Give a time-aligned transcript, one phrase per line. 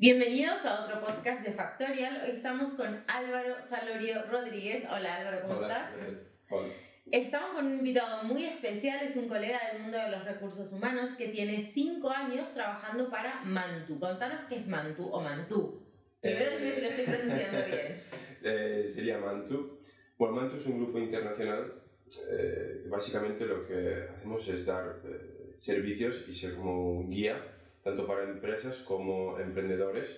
[0.00, 2.22] Bienvenidos a otro podcast de Factorial.
[2.24, 4.84] Hoy estamos con Álvaro Salorio Rodríguez.
[4.90, 5.90] Hola Álvaro, ¿cómo estás?
[6.48, 6.72] Hola.
[7.12, 11.10] Estamos con un invitado muy especial, es un colega del mundo de los recursos humanos
[11.18, 14.00] que tiene cinco años trabajando para Mantu.
[14.00, 15.82] Contanos qué es Mantu o Mantú.
[16.22, 18.02] Primero Eh, si lo estoy pronunciando bien.
[18.42, 19.80] Eh, sería Mantu.
[20.16, 21.74] Bueno, Mantu es un grupo internacional
[22.30, 27.36] eh, que básicamente lo que hacemos es dar eh, servicios y ser como un guía,
[27.82, 30.08] tanto para empresas como emprendedores.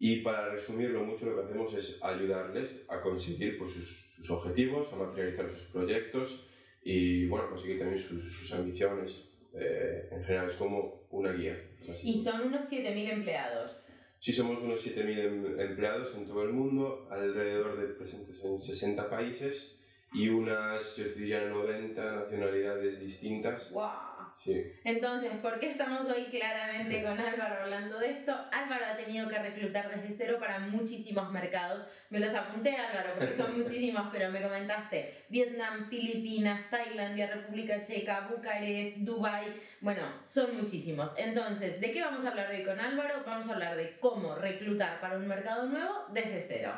[0.00, 4.92] Y para resumirlo mucho, lo que hacemos es ayudarles a conseguir pues, sus, sus objetivos,
[4.92, 6.44] a materializar sus proyectos
[6.82, 9.24] y bueno, conseguir también sus, sus ambiciones.
[9.54, 11.54] Eh, en general es como una guía.
[11.86, 12.08] básicamente.
[12.08, 13.86] Y son unos 7.000 empleados.
[14.20, 19.08] Sí, somos unos 7.000 em- empleados en todo el mundo, alrededor de presentes en 60
[19.08, 19.80] países
[20.12, 23.70] y unas, yo diría, 90 nacionalidades distintas.
[23.70, 24.07] ¡Wow!
[24.44, 24.72] Sí.
[24.84, 28.32] Entonces, ¿por qué estamos hoy claramente con Álvaro hablando de esto?
[28.52, 31.86] Álvaro ha tenido que reclutar desde cero para muchísimos mercados.
[32.10, 38.28] Me los apunté, Álvaro, porque son muchísimos, pero me comentaste Vietnam, Filipinas, Tailandia, República Checa,
[38.30, 39.46] Bucarest, Dubai.
[39.80, 41.12] Bueno, son muchísimos.
[41.18, 43.22] Entonces, ¿de qué vamos a hablar hoy con Álvaro?
[43.26, 46.72] Vamos a hablar de cómo reclutar para un mercado nuevo desde cero.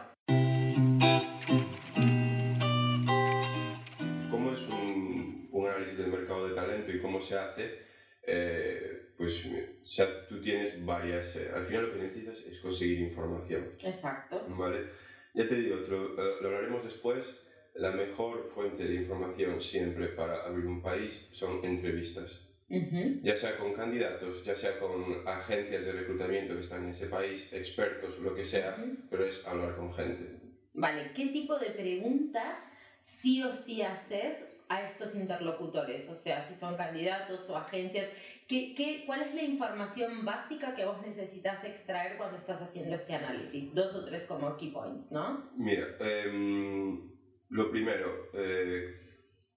[5.80, 7.78] Análisis del mercado de talento y cómo se hace?
[8.22, 11.36] Eh, pues o sea, tú tienes varias...
[11.36, 13.72] eh, al final lo que necesitas es conseguir información.
[13.82, 14.44] Exacto.
[14.48, 14.86] ¿Vale?
[15.34, 17.46] Ya te digo, lo, eh, lo hablaremos después.
[17.74, 22.46] La mejor fuente de información siempre para abrir un país son entrevistas.
[22.72, 23.18] Ujú.
[23.24, 27.52] ya sea con candidatos, ya sea con agencias de reclutamiento que están en ese país,
[27.52, 28.76] expertos, lo que sea,
[29.10, 30.38] pero es hablar con gente.
[30.74, 32.70] Vale, ¿qué tipo de preguntas
[33.02, 36.08] sí o sí haces a estos interlocutores?
[36.08, 38.08] O sea, si son candidatos o agencias,
[38.46, 43.14] ¿qué, qué, cuál es la información básica que vos necesitas extraer cuando estás haciendo este
[43.14, 43.74] análisis?
[43.74, 45.50] Dos o tres como key points, ¿no?
[45.56, 47.10] Mira, em,
[47.48, 48.94] lo primero, eh,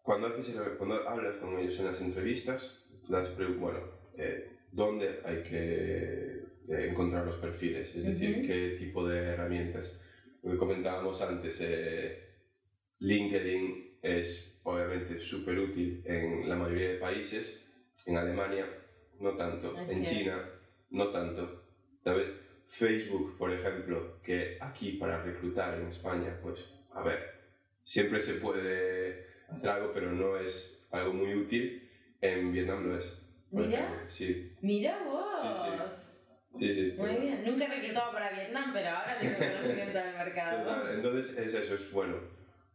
[0.02, 3.80] cuando, haces cuando hablas con ellos en las entrevistas, las bueno,
[4.18, 7.95] eh, ¿dónde hay que eh, encontrar los perfiles?
[7.95, 8.47] Es decir, Ujú.
[8.47, 9.95] qué tipo de herramientas.
[10.41, 12.19] Lo que comentábamos antes, eh,
[12.97, 17.69] LinkedIn es obviamente súper útil en la mayoría de países,
[18.06, 18.66] en Alemania
[19.19, 20.09] no tanto, Es en cierto.
[20.09, 20.50] China
[20.91, 21.63] no tanto,
[22.03, 22.28] ¿sabes?
[22.68, 27.19] Facebook, por ejemplo, que aquí para reclutar en España, pues, a ver,
[27.84, 31.88] siempre se puede hacer algo, pero no es algo muy útil.
[32.19, 33.18] En Vietnam lo es.
[33.51, 33.80] Mira.
[33.80, 34.09] ejemplo.
[34.09, 36.13] Sí, Mira vos.
[36.56, 36.91] Sí, sí.
[36.91, 36.95] sí.
[36.97, 40.90] Muy bien, nunca he reclutado para Vietnam, pero ahora tengo conocimiento del mercado.
[40.91, 42.16] Entonces, es eso, es bueno.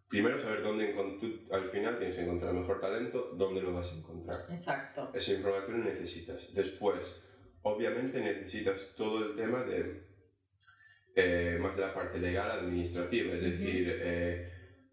[0.08, 0.86] Primero saber dónde
[1.20, 4.46] tú al final tienes que encontrar el mejor talento, dónde lo vas a encontrar.
[4.48, 5.12] Exacto.
[5.14, 6.54] Esa información necesitas.
[6.54, 7.22] Después,
[7.62, 10.00] obviamente necesitas todo el tema de
[11.14, 13.50] eh, más de la parte legal administrativa, es Ujú.
[13.50, 14.48] decir, eh,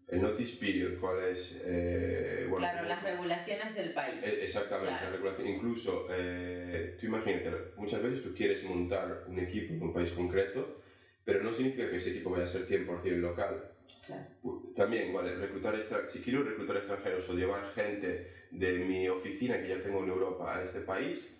[0.08, 1.60] el notice period, cuál es...
[1.64, 4.18] eh, bueno, Claro, las regulaciones del país.
[4.22, 5.06] eh, Exactamente, Claro.
[5.06, 5.46] la regulación.
[5.46, 10.78] Incluso, eh, tú imagínate, muchas veces tú quieres montar un equipo en un país concreto,
[11.24, 13.75] pero no significa que ese equipo vaya a ser 100% local.
[14.06, 14.26] Claro.
[14.74, 19.68] También, vale, reclutar extra- si quiero reclutar extranjeros o llevar gente de mi oficina que
[19.68, 21.36] ya tengo en Europa a este país,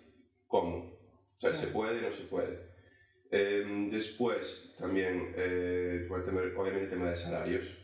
[0.47, 0.77] ¿cómo?
[0.77, 2.67] O sea, ¿se puede no se puede?
[3.29, 6.11] Em, después, también, eh, el
[6.55, 7.77] obviamente, el tema de salarios.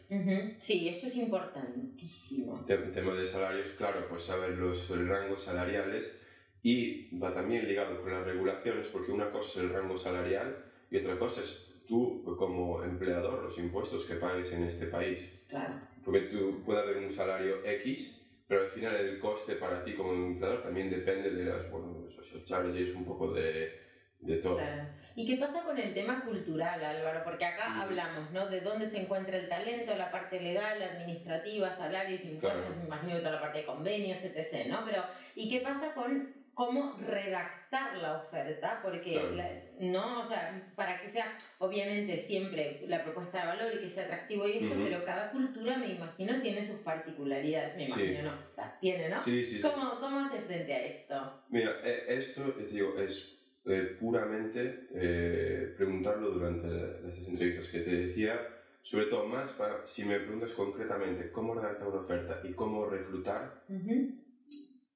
[0.57, 2.63] Sí, esto es importantísimo.
[2.66, 6.18] Te- tema de salarios, claro, pues saber los rangos salariales
[6.62, 10.97] y va también ligado con las regulaciones, porque una cosa es el rango salarial y
[10.97, 15.45] otra cosa es tú como empleador, los impuestos que pagues en este país.
[15.49, 15.75] Claro.
[16.03, 20.11] Porque tú puede haber un salario X, pero al final el coste para ti como
[20.13, 23.72] empleador también depende de las, bueno, social charges, un poco de,
[24.19, 24.57] de todo.
[24.57, 24.83] Claro.
[25.16, 27.22] ¿Y qué pasa con el tema cultural, Álvaro?
[27.23, 27.81] Porque acá Mm.
[27.81, 28.47] hablamos, ¿no?
[28.47, 32.75] De dónde se encuentra el talento, la parte legal, administrativa, salarios, impuestos, Claro.
[32.79, 34.83] me imagino toda la parte de convenios, etc., ¿no?
[34.85, 35.03] Pero,
[35.35, 38.80] ¿y qué pasa con cómo redactar la oferta?
[38.81, 39.36] Porque, Claro.
[39.36, 40.22] la- ¿no?
[40.22, 44.47] O sea, para que sea, obviamente, siempre la propuesta de valor y que sea atractivo
[44.47, 44.84] y esto, Ujú.
[44.84, 47.76] pero cada cultura, me imagino, tiene sus particularidades.
[47.76, 47.91] Me Sí.
[47.91, 48.38] imagino, ¿no?
[48.58, 49.22] La Tiene, ¿no?
[49.22, 49.61] Sí, sí, sí.
[49.61, 51.40] ¿Cómo, ¿Cómo haces frente a esto?
[51.50, 56.67] Mira, eh, esto, te digo, es eh, puramente eh, preguntarlo durante
[57.08, 58.46] estas entrevistas que te decía,
[58.82, 63.64] sobre todo más para, si me preguntas concretamente cómo redactar una oferta y cómo reclutar,
[63.70, 64.11] Ujú.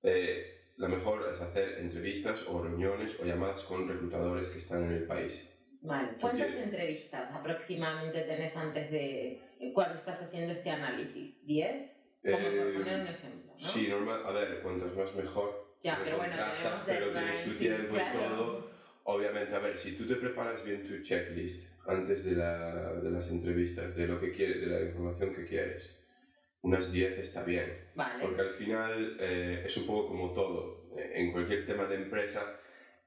[0.03, 4.91] eh, lo mejor es hacer entrevistas o reuniones o llamadas con reclutadores que están en
[4.91, 5.47] el país.
[5.81, 6.18] Vale.
[6.19, 9.41] ¿Cuántas Porque- entrevistas aproximadamente tenés antes de
[9.74, 11.44] cuando estás haciendo este análisis?
[11.45, 11.94] ¿10?
[12.24, 13.59] Como por Eh, poner un ejemplo, ¿no?
[13.59, 15.68] Sí, normal, a ver, cuantas más mejor.
[15.81, 18.19] Ya, pero bueno, tenemos pero tienes tu deadlines, sí, tiempo claro.
[18.19, 18.69] y todo.
[19.03, 23.29] obviamente, a ver, si tú te preparas bien tu checklist antes de, la, de las
[23.29, 25.96] entrevistas, de lo que quieres, de la información que quieres,
[26.67, 27.71] unas 10 está bien.
[27.95, 28.21] Vale.
[28.23, 30.89] Porque al final eh, es un poco como todo.
[30.97, 32.41] Eh, En cualquier tema de empresa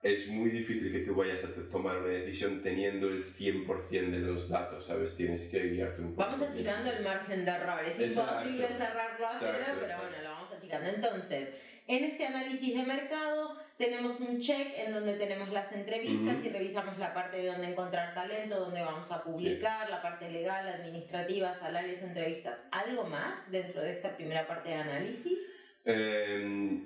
[0.02, 4.48] es muy difícil que tú vayas a tomar una decisión teniendo el 100% de los
[4.48, 5.14] datos, ¿sabes?
[5.14, 6.30] Tienes que guiarte un poco.
[6.30, 7.84] Vamos achicando el margen de error.
[7.84, 8.48] Es Exacto.
[8.48, 10.02] imposible cerrarlo a cero, pero exacto.
[10.08, 10.88] bueno, lo vamos achicando.
[10.88, 11.52] Entonces,
[11.90, 16.98] en este análisis de mercado tenemos un check en donde tenemos las entrevistas y revisamos
[16.98, 22.02] la parte de dónde encontrar talento, dónde vamos a publicar, la parte legal, administrativa, salarios,
[22.02, 22.60] entrevistas.
[22.70, 25.38] ¿Algo más dentro de esta primera parte de análisis?
[25.84, 26.80] Eh,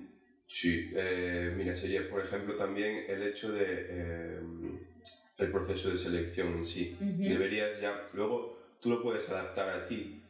[0.47, 4.41] sí, eh, mira, sería por ejemplo también el hecho de eh,
[5.39, 6.97] el proceso de selección en sí.
[7.01, 10.23] Deberías ya, luego tú lo puedes adaptar a ti,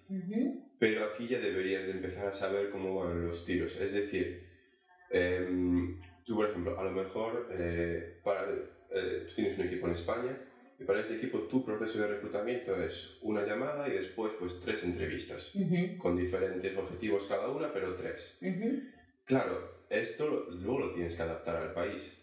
[0.81, 3.77] pero aquí ya deberías de empezar a saber cómo van los tiros.
[3.77, 4.44] Es decir,
[5.15, 9.93] em, tú por ejemplo, a lo mejor eh, para, eh, tú tienes un equipo en
[9.93, 10.39] España
[10.79, 14.83] y para este equipo tu proceso de reclutamiento es una llamada y después pues tres
[14.83, 15.97] entrevistas Ujú.
[15.99, 18.39] con diferentes objetivos cada una, pero tres.
[18.43, 18.81] Ujú.
[19.25, 22.21] Claro, esto luego lo tienes que adaptar al país.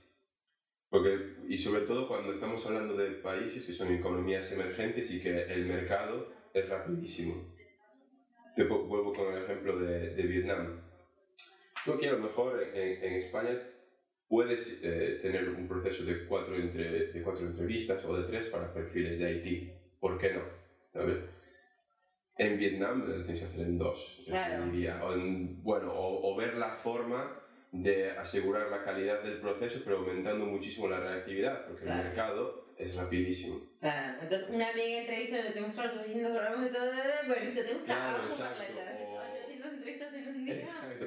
[0.89, 1.17] Porque,
[1.47, 5.65] y sobre todo cuando estamos hablando de países que son economías emergentes y que el
[5.65, 7.41] mercado es rapidísimo.
[8.55, 10.90] Te vuelvo con el ejemplo de, de Vietnam.
[11.85, 13.57] Tú aquí a lo mejor en, en España
[14.27, 18.71] puedes eh, tener un proceso de cuatro, entre, de cuatro entrevistas o de tres para
[18.71, 19.69] perfiles de Haití.
[19.99, 20.43] ¿Por qué no?
[20.93, 21.19] ¿Sabes?
[22.37, 24.63] En Vietnam eh, tienes que hacer en dos, yo Claro.
[24.65, 25.03] diría.
[25.03, 27.37] O en- bueno, o, o ver la forma
[27.71, 32.01] de asegurar la calidad del proceso, pero aumentando muchísimo la reactividad, porque Claro.
[32.01, 33.61] el mercado es rapidísimo.
[33.79, 36.91] Claro, entonces una mega entrevista donde te muestra lo suficiente programa y todo,
[37.27, 40.53] bueno, listo, te gusta, Claro, exacto, hacerla, o- 800 entrevistas en un día.
[40.53, 41.05] Exacto.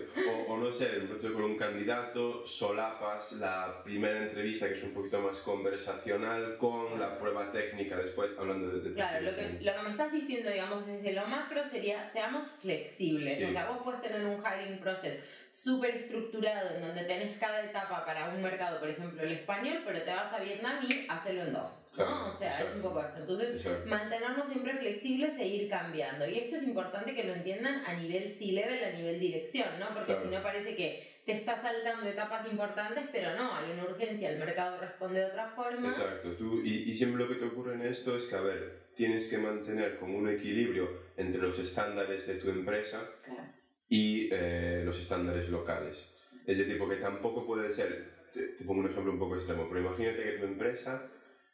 [0.72, 5.38] Sé, un proceso con un candidato, solapas la primera entrevista que es un poquito más
[5.38, 8.80] conversacional con la prueba técnica después, hablando de...
[8.80, 12.50] de Claro, lo que, lo que me estás diciendo, digamos, desde lo macro sería, seamos
[12.60, 13.38] flexibles.
[13.38, 13.44] Sí.
[13.44, 15.22] O sea, vos puedes tener un hiring process
[15.54, 20.02] súper estructurado en donde tenés cada etapa para un mercado, por ejemplo, el español, pero
[20.02, 21.90] te vas a Vietnam y hacelo en dos.
[21.92, 22.04] ¿no?
[22.04, 22.76] Claro, o sea, es exacto.
[22.76, 23.20] un poco esto.
[23.20, 23.88] Entonces, Exacto.
[23.88, 26.26] mantenernos siempre flexibles e ir cambiando.
[26.28, 29.94] Y esto es importante que lo entiendan a nivel C-level, a nivel dirección, ¿no?
[29.94, 30.28] Porque Claro.
[30.28, 34.40] si no parece que te está saltando etapas importantes, pero no, hay una urgencia, el
[34.40, 35.86] mercado responde de otra forma.
[35.88, 38.82] Exacto, tú, y, y siempre lo que te ocurre en esto es que, a ver,
[38.96, 43.43] tienes que mantener como un equilibrio entre los estándares de tu empresa Claro.
[43.88, 46.08] Y eh, los estándares locales.
[46.46, 49.80] Es decir, porque tampoco puede ser, te, te pongo un ejemplo un poco extremo, pero
[49.80, 51.10] imagínate que tu empresa,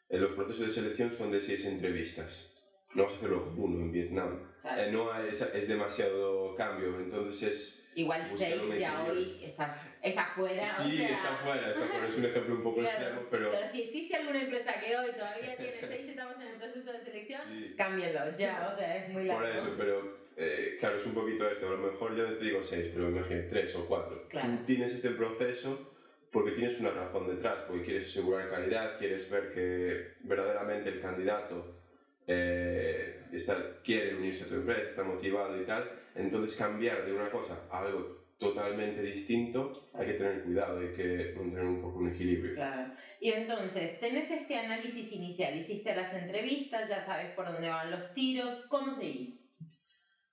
[0.09, 2.50] eh, los procesos de selección son de seis entrevistas.
[2.95, 4.41] No vas a hacerlo uno en Vietnam.
[4.63, 4.83] Claro.
[4.83, 7.77] Eh, no hay- es, es demasiado cambio, entonces es...
[7.95, 10.63] Igual buscar 6 un ya hoy estás, está fuera.
[10.79, 13.51] o Sí, sea, está fuera, está fuera, es un ejemplo un poco Claro, extremo, pero...
[13.51, 17.01] Pero si existe alguna empresa que hoy todavía tiene 6 etapas en el proceso de
[17.05, 17.75] selección, Sí.
[17.77, 19.43] cámbienlo ya, o sea, es muy largo.
[19.43, 21.67] Por eso, pero eh, claro, es un poquito esto.
[21.67, 24.27] A lo mejor yo no te digo seis, pero imagínate tres o cuatro.
[24.29, 24.49] Claro.
[24.59, 25.93] Tú tienes este proceso
[26.31, 31.80] porque tienes una razón detrás, porque quieres asegurar calidad, quieres ver que verdaderamente el candidato
[32.27, 35.85] eh, está, quiere unirse a tu empresa, está motivado y tal.
[36.15, 41.35] Entonces cambiar de una cosa a algo totalmente distinto, hay que tener cuidado, hay que
[41.37, 42.55] mantener un poco un equilibrio.
[42.55, 42.93] Claro.
[43.21, 48.15] Y entonces, tenés este análisis inicial, hiciste las entrevistas, ya sabes por dónde van los
[48.15, 49.39] tiros, ¿cómo seguís?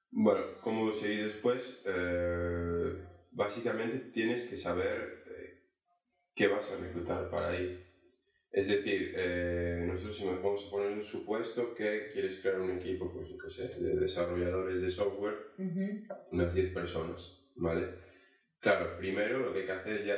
[0.09, 1.83] Bueno, ¿cómo seguir después?
[1.85, 2.93] Eh,
[3.31, 5.59] básicamente tienes que saber eh,
[6.33, 7.86] qué vas a reclutar para ahí.
[8.51, 12.71] Es decir, eh, nosotros si nos vamos a poner un supuesto que quieres crear un
[12.71, 15.35] equipo, pues sé, de desarrolladores de software,
[16.31, 17.87] unas 10 personas, ¿vale?
[18.59, 20.15] Claro, primero lo que hay que hacer ya,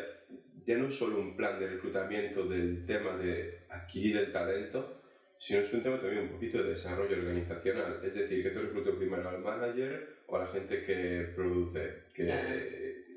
[0.63, 5.01] ya no es solo un plan de reclutamiento del tema de adquirir el talento,
[5.37, 7.99] sino es un tema también un poquito de desarrollo organizacional.
[8.03, 12.25] Es decir, que tú reclutes primero al manager o a la gente que produce, que,
[12.25, 12.49] Claro.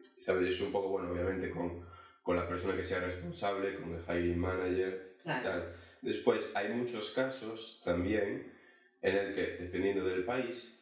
[0.03, 0.49] ¿sabes?
[0.49, 1.85] Es un poco, bueno, obviamente con,
[2.23, 5.43] con la persona que sea responsable, con el hiring manager, Claro.
[5.43, 5.77] Tal.
[6.03, 8.51] Después, hay muchos casos también
[9.03, 10.82] en el que, dependiendo del país,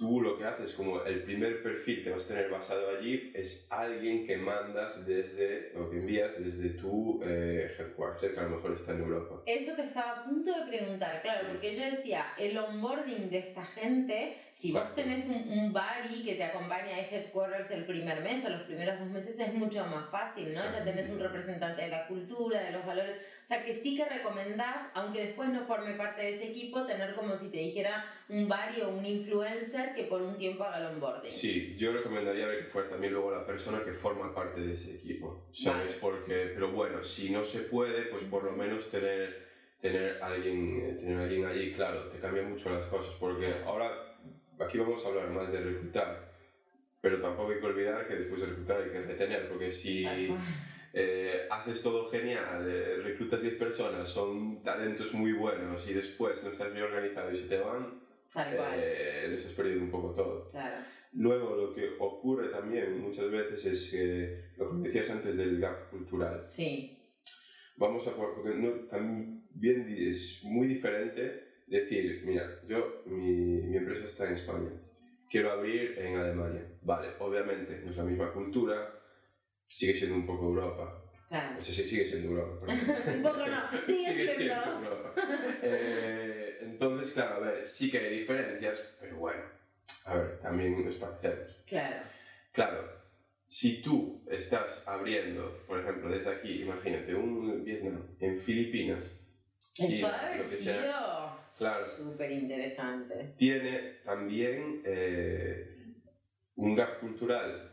[0.00, 3.66] tú lo que haces, como el primer perfil que vas a tener basado allí, es
[3.68, 8.72] alguien que mandas desde, o que envías desde tu eh, headquarter, que a lo mejor
[8.72, 9.42] está en Europa.
[9.44, 13.62] Eso te estaba a punto de preguntar, claro, porque yo decía, el onboarding de esta
[13.62, 15.02] gente, si vos Exacto.
[15.02, 18.98] tenés un, un buddy que te acompaña de headquarters el primer mes o los primeros
[18.98, 20.62] dos meses, es mucho más fácil, ¿no?
[20.62, 24.06] Ya tenés un representante de la cultura, de los valores, o sea que sí que
[24.06, 28.48] recomendás, aunque después no forme parte de ese equipo, tener como si te dijera un
[28.48, 31.30] buddy o un influencer que por un tiempo haga el onboarding.
[31.30, 34.94] Sí, yo recomendaría ver que fuera también luego la persona que forma parte de ese
[34.94, 35.94] equipo, ¿sabes?
[36.00, 39.48] Porque, pero bueno, si no se puede, pues por lo menos tener,
[39.80, 43.90] tener, alguien, eh, tener alguien allí, claro, te cambia mucho las cosas, porque ahora
[44.60, 46.30] aquí vamos a hablar más de reclutar,
[47.00, 50.06] pero tampoco hay que olvidar que después de reclutar hay que retener, porque si
[50.92, 56.50] eh, haces todo genial, eh, reclutas 10 personas, son talentos muy buenos y después no
[56.50, 60.52] estás bien organizado y se te van, eh, les has perdido un poco todo.
[61.12, 65.90] Luego lo que ocurre también muchas veces es que lo que decías antes del gap
[65.90, 66.46] cultural.
[66.46, 66.96] Sí.
[67.76, 74.28] Vamos a porque no, también es muy diferente decir, mira, yo, mi, mi empresa está
[74.28, 74.70] en España,
[75.28, 76.66] quiero abrir en Alemania.
[76.82, 78.92] Vale, obviamente no es la misma cultura,
[79.68, 81.04] sigue siendo un poco Europa.
[81.28, 81.58] Claro.
[81.58, 82.66] O sea, sí, sigue siendo Europa.
[83.16, 84.54] un poco no, sigue, siendo.
[84.54, 85.14] Europa.
[85.62, 89.42] Eh, entonces, claro, a ver, sí que hay diferencias, pero bueno,
[90.04, 91.56] a ver, también nos parecemos.
[91.66, 91.96] Claro.
[92.52, 93.00] Claro,
[93.46, 99.16] si tú estás abriendo, por ejemplo, desde aquí, imagínate, un Vietnam en Filipinas.
[99.76, 103.34] Eso ha sido claro, súper interesante.
[103.36, 105.94] Tiene también eh,
[106.56, 107.70] un gap cultural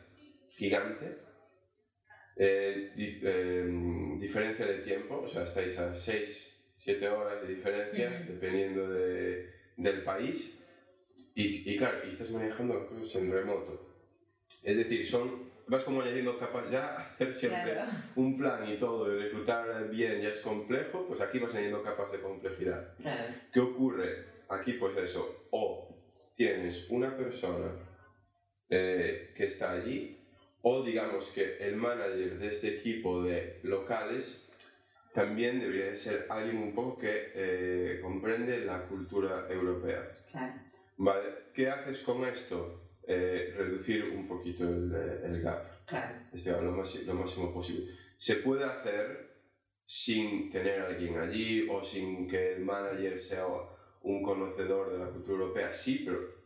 [0.50, 1.18] gigante
[2.36, 6.57] eh, em, diferencia de tiempo, o sea, estáis a 6,
[6.88, 10.64] 7 horas de diferencia, dependiendo de, del país.
[11.36, 13.94] Y, y, claro, y estás manejando cosas en remoto.
[14.64, 17.76] Es decir, son, vas como añadiendo capas, ya hacer siempre
[18.16, 22.10] un plan y todo, y reclutar bien ya es complejo, pues aquí vas añadiendo capas
[22.10, 22.94] de complejidad.
[23.52, 24.24] ¿Qué ocurre?
[24.48, 25.94] Aquí pues eso, o
[26.38, 27.70] tienes una persona
[28.70, 30.18] eh, que está allí
[30.62, 34.47] o digamos que el manager de este equipo de locales
[35.18, 40.12] también debería ser alguien un poco que eh, comprende la cultura europea.
[40.30, 40.54] Claro.
[40.98, 41.30] ¿Vale?
[41.56, 43.00] ¿Qué haces con esto?
[43.08, 44.94] Eh, reducir un poquito el,
[45.24, 45.88] el gap.
[45.88, 46.20] Claro.
[46.32, 47.94] Este, lo, más, lo máximo posible.
[48.16, 49.40] Se puede hacer
[49.88, 53.48] sin tener a alguien allí o sin que el manager sea
[54.02, 56.37] un conocedor de la cultura europea, sí, pero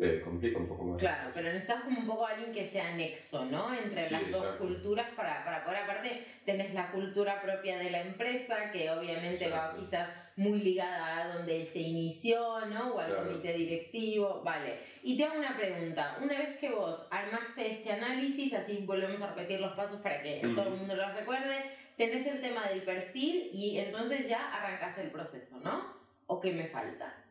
[0.00, 0.98] eh, complica un poco más.
[0.98, 3.74] Claro, pero necesitas como un poco alguien que sea nexo, ¿no?
[3.74, 8.70] Entre las dos culturas para, para poder, aparte, tenés la cultura propia de la empresa,
[8.72, 12.94] que obviamente va quizás muy ligada a donde se inició, ¿no?
[12.94, 14.78] O al comité directivo, vale.
[15.02, 19.28] Y te hago una pregunta, una vez que vos armaste este análisis, así volvemos a
[19.28, 21.56] repetir los pasos para que todo el mundo los recuerde,
[21.96, 25.94] tenés el tema del perfil y entonces ya arrancas el proceso, ¿no?
[26.26, 27.22] ¿O qué me falta?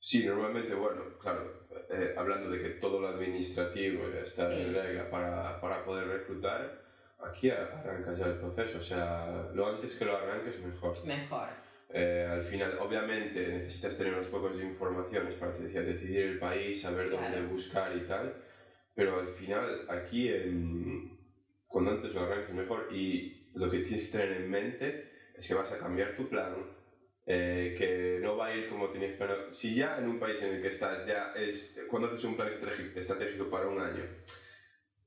[0.00, 5.08] Sí, normalmente, bueno, claro, eh, hablando de que todo lo administrativo ya está en regla
[5.10, 6.82] para, para, poder reclutar,
[7.20, 8.78] aquí arranca ya el proceso.
[8.78, 10.94] O sea, lo antes que lo arranques, mejor.
[11.04, 11.48] Mejor.
[11.90, 17.10] Eh, al final, obviamente, necesitas tener unos pocos de informaciones para decidir el país, saber
[17.10, 18.34] dónde buscar y tal.
[18.94, 21.18] Pero al final, aquí, en,
[21.66, 22.88] cuando antes lo arranques, mejor.
[22.92, 26.54] Y lo que tienes que tener en mente es que vas a cambiar tu plan
[27.26, 29.52] eh, que no va a ir como tenías planeado.
[29.52, 32.50] Si ya en un país en el que estás, ya es cuando haces un plan
[32.94, 34.04] estratégico para un año,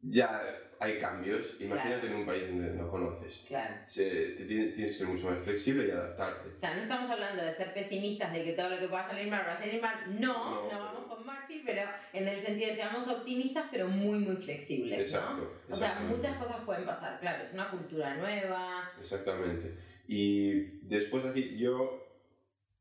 [0.01, 0.41] ya
[0.79, 1.55] hay cambios.
[1.59, 3.45] Imagínate en un país donde no conoces.
[3.47, 3.75] Claro.
[3.87, 6.49] te tienes, que ser mucho más flexible y adaptarte.
[6.55, 9.29] O sea, no estamos hablando de ser pesimistas, de que todo lo que pueda salir
[9.29, 10.19] mal va a salir mal.
[10.19, 11.83] No, no, vamos con Murphy, pero
[12.13, 14.99] en el sentido de seamos optimistas, pero muy, muy flexibles.
[14.99, 15.51] Exacto.
[15.69, 17.19] O sea, muchas cosas pueden pasar.
[17.19, 18.91] Claro, es una cultura nueva.
[18.99, 19.75] Exactamente.
[20.07, 22.06] Y después aquí yo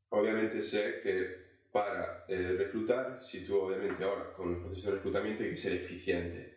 [0.09, 5.43] obviamente sé que para eh, reclutar, si tú obviamente ahora con los procesos de reclutamiento
[5.43, 6.55] hay que ser eficiente.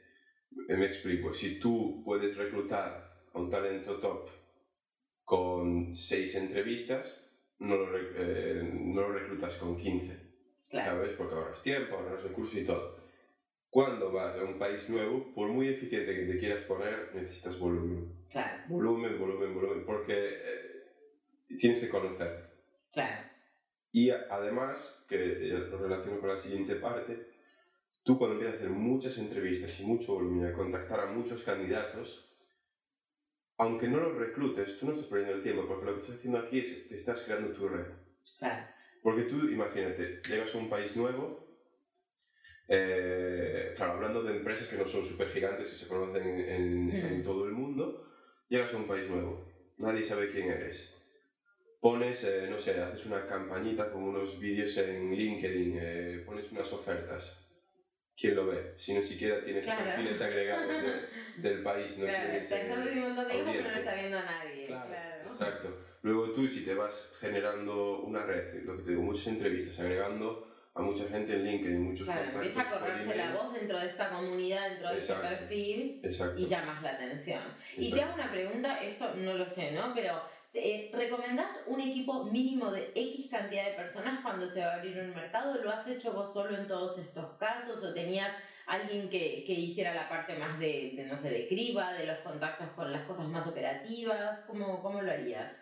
[0.69, 4.28] Me explico, si tú puedes reclutar a un talento top
[5.25, 7.30] con seis entrevistas,
[7.61, 10.16] no lo, eh, no lo reclutas con 15,
[10.62, 11.12] ¿sabes?
[11.16, 12.99] Porque ahorras tiempo, ahorras recursos y todo.
[13.69, 18.12] Cuando vas a un país nuevo, por muy eficiente que te quieras poner, necesitas volumen.
[18.28, 18.64] Claro.
[18.69, 22.50] Volumen, volumen, volumen, porque eh, tienes que conocer.
[22.92, 23.30] Claro.
[23.93, 27.27] Y además, que lo relaciono con la siguiente parte,
[28.03, 32.29] tú cuando empiezas a hacer muchas entrevistas y mucho volumen, a contactar a muchos candidatos,
[33.57, 36.39] aunque no los reclutes, tú no estás perdiendo el tiempo, porque lo que estás haciendo
[36.39, 37.87] aquí es que estás creando tu red.
[38.39, 38.67] Claro.
[39.03, 41.47] Porque tú, imagínate, llegas a un país nuevo,
[42.69, 47.23] eh, claro, hablando de empresas que no son súper gigantes, que se conocen en, en,
[47.25, 48.07] todo el mundo,
[48.49, 49.45] llegas a un país nuevo,
[49.79, 51.00] nadie sabe quién eres
[51.81, 56.71] pones, eh, no sé, haces una campañita con unos vídeos en LinkedIn, eh, pones unas
[56.73, 57.39] ofertas.
[58.17, 58.75] ¿Quién lo ve?
[58.77, 60.71] Si no siquiera tienes perfiles agregados
[61.39, 62.51] del país, no claro, tienes.
[62.51, 64.67] Estás haciendo un montón de cosas, pero no está viendo a nadie.
[64.67, 64.95] Claro,
[65.25, 65.79] Exacto.
[66.03, 70.47] Luego tú, si te vas generando una red, lo que te digo, muchas entrevistas, agregando
[70.75, 72.47] a mucha gente en LinkedIn, muchos claro, contactos.
[72.47, 75.39] Empieza a correrse la voz dentro de esta comunidad, dentro de este Exacto.
[75.39, 76.41] perfil Exacto.
[76.41, 77.43] y llamas la atención.
[77.77, 78.05] Y te exacto.
[78.05, 79.93] hago una pregunta, esto no lo sé, ¿no?
[79.95, 84.76] Pero eh, ¿recomendás un equipo mínimo de X cantidad de personas cuando se va a
[84.76, 85.62] abrir un mercado?
[85.62, 88.33] ¿Lo has hecho vos solo en todos estos casos o tenías
[88.66, 92.19] alguien que, que hiciera la parte más de, de, no sé, de criba, de los
[92.19, 94.40] contactos con las cosas más operativas?
[94.47, 95.52] ¿Cómo, cómo lo harías?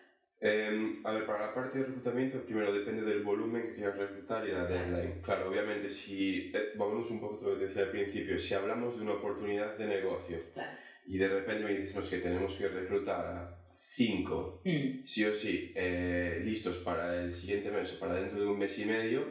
[0.40, 4.46] Eh, a ver, para la parte de reclutamiento, primero depende del volumen que quieras reclutar
[4.46, 5.20] y la deadline.
[5.20, 8.54] Claro, obviamente, si, eh, vamos un poco a lo que te decía al principio, si
[8.54, 10.78] hablamos de una oportunidad de negocio Claro.
[11.06, 15.24] y de repente me dices, no, es que tenemos que reclutar a cinco, Mm, sí
[15.24, 18.84] o sí, eh, listos para el siguiente mes o para dentro de un mes y
[18.84, 19.24] medio,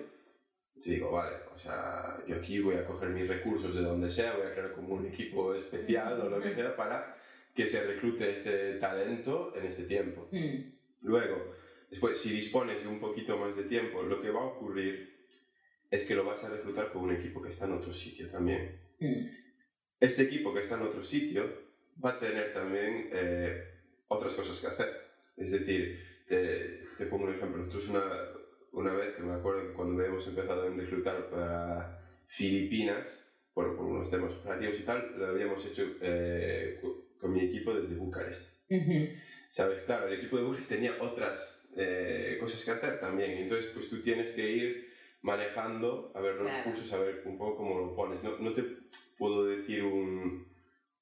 [0.82, 4.36] te digo, vale, o sea, yo aquí voy a coger mis recursos de donde sea,
[4.36, 7.16] voy a crear como un equipo especial o lo que sea para
[7.54, 10.28] que se reclute este talento en este tiempo.
[10.32, 11.54] mm, Luego,
[11.90, 15.18] después, si dispones de un poquito más de tiempo, lo que va a ocurrir
[15.90, 18.80] es que lo vas a reclutar con un equipo que está en otro sitio también.
[19.00, 19.26] mm.
[20.00, 21.44] Este equipo que está en otro sitio
[22.04, 23.64] va a tener también eh,
[24.08, 24.90] otras cosas que hacer.
[25.36, 27.58] Es decir, te, te pongo un ejemplo.
[27.58, 28.04] Nosotros una,
[28.74, 33.24] una vez que me acuerdo que cuando habíamos empezado a reclutar para Filipinas,
[33.56, 37.74] bueno, por unos temas operativos y tal, lo habíamos hecho eh, co- con mi equipo
[37.74, 38.70] desde Bucarest.
[38.70, 39.10] Ujú.
[39.50, 39.82] ¿Sabes?
[39.84, 43.32] Claro, el equipo de Bucarest tenía otras eh, cosas que hacer también.
[43.38, 44.88] Entonces, pues tú tienes que ir
[45.22, 46.58] manejando, a ver los Claro.
[46.64, 48.24] recursos, a ver un poco cómo lo pones.
[48.24, 48.64] No, no te
[49.18, 50.48] puedo decir un,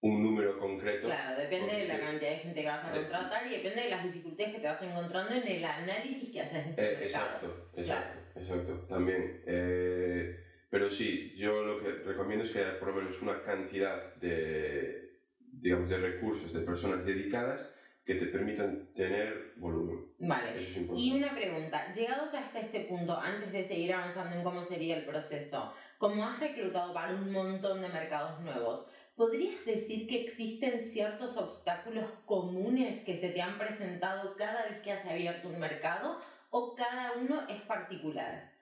[0.05, 1.07] un número concreto.
[1.07, 4.03] Claro, depende de la cantidad de gente que vas a contratar y depende de las
[4.03, 8.39] dificultades que te vas encontrando en el análisis que haces de este Eh, exacto, exacto,
[8.39, 9.41] exacto, también.
[9.47, 14.13] Eh, pero sí, yo lo que recomiendo es que haya por lo menos una cantidad
[14.17, 17.74] de, digamos, de recursos, de personas dedicadas
[18.05, 20.05] que te permitan tener volumen.
[20.19, 20.51] Vale.
[20.51, 21.17] Eso es Y importante.
[21.17, 25.74] una pregunta, llegados hasta este punto, antes de seguir avanzando en cómo sería el proceso,
[25.98, 32.06] como has reclutado para un montón de mercados nuevos, ¿podrías decir que existen ciertos obstáculos
[32.25, 37.14] comunes que se te han presentado cada vez que has abierto un mercado o cada
[37.14, 38.54] uno es particular?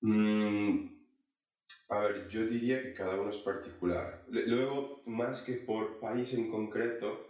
[0.00, 0.88] Mm,
[1.90, 4.24] a ver, yo diría que cada uno es particular.
[4.28, 7.28] Luego, más que por país en concreto,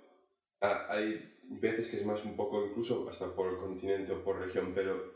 [0.61, 5.13] hay veces que es más un poco incluso hasta por continente o por región, pero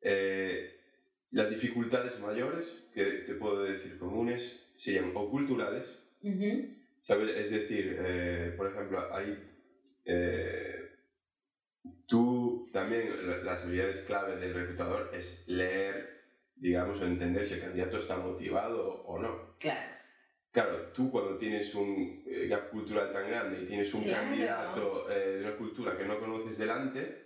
[0.00, 0.76] eh,
[1.30, 6.02] las dificultades mayores que te puedo decir comunes serían o culturales.
[7.00, 7.36] ¿sabes?
[7.36, 9.38] Es decir, eh, por ejemplo, hay...
[10.04, 10.90] eh,
[12.06, 17.60] tú también, la- las habilidades clave del reclutador es leer, digamos, o entender si el
[17.60, 19.56] candidato está motivado o no.
[19.58, 19.90] Claro.
[20.50, 24.28] Claro, tú cuando tienes un eh, gap cultural tan grande y tienes un Claro.
[24.28, 27.25] candidato eh, de una cultura que no conoces delante,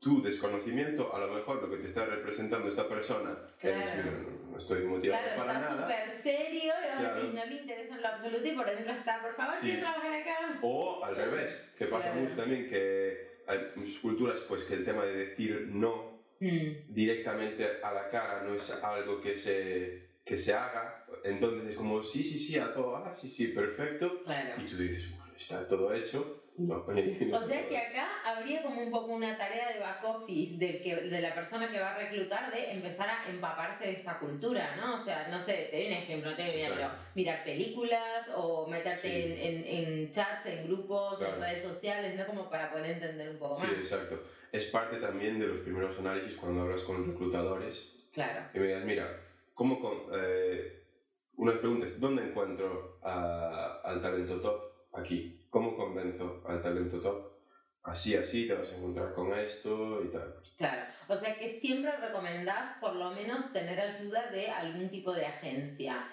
[0.00, 3.78] tu desconocimiento, a lo mejor lo que te está representando esta persona, Claro.
[3.96, 7.22] "Mira, no, no estoy motivado Claro, para está nada, súper serio y Claro.
[7.32, 9.76] no le interesa en lo absoluto y por dentro está, por favor, Sí.
[9.78, 10.58] trabajar acá.
[10.62, 15.04] O al revés, que pasa mucho también que hay muchas culturas pues que el tema
[15.04, 20.52] de decir no Mm, directamente a la cara no es algo que se, que se
[20.52, 24.22] haga, entonces es como sí, sí, sí, a todo, ah, sí, sí, perfecto,
[24.56, 26.84] y tú dices, bueno, está todo hecho, no,
[27.32, 30.96] O sea que acá habría como un poco una tarea de back office del que,
[30.96, 35.00] de la persona que va a reclutar de empezar a empaparse de esta cultura, ¿no?
[35.00, 38.26] O sea, no sé, te doy un ejemplo, no tengo ni idea, pero mirar películas
[38.34, 39.22] o meterte Sí.
[39.40, 39.66] en, en,
[40.02, 41.40] en chats, en grupos, en Claro.
[41.42, 42.26] redes sociales, ¿no?
[42.26, 43.72] Como para poder entender un poco Sí, más.
[43.78, 44.22] exacto.
[44.50, 48.46] Es parte también de los primeros análisis cuando hablas con reclutadores Claro.
[48.52, 49.20] y me digas, mira,
[49.54, 50.82] ¿cómo con, eh,
[51.36, 54.60] unas preguntas, ¿dónde encuentro a- al talento top?
[54.94, 55.37] Aquí.
[55.50, 57.38] ¿Cómo convenzo al talento top?
[57.82, 60.34] Así, así, te vas a encontrar con esto y tal.
[60.58, 65.24] Claro, o sea que siempre recomendás por lo menos tener ayuda de algún tipo de
[65.24, 66.06] agencia.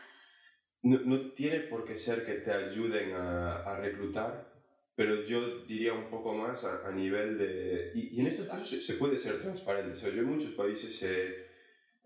[0.84, 4.54] No, no tiene por qué ser que te ayuden a, a reclutar,
[4.96, 7.92] pero yo diría un poco más a, a nivel de...
[7.96, 9.94] Y, y en estos casos se, se puede ser transparente.
[9.94, 11.45] O sea, yo en muchos países, eh,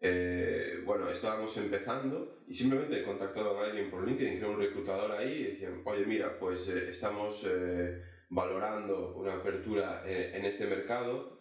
[0.01, 4.59] eh, bueno, estábamos empezando y simplemente he contactado a alguien por LinkedIn, que era un
[4.59, 10.45] reclutador ahí, y decían, oye, mira, pues eh, estamos eh, valorando una apertura eh, en
[10.45, 11.37] este mercado.